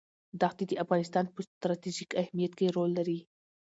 دښتې 0.41 0.65
د 0.67 0.73
افغانستان 0.83 1.25
په 1.35 1.39
ستراتیژیک 1.47 2.11
اهمیت 2.21 2.53
کې 2.57 2.73
رول 2.75 2.91
لري. 2.99 3.19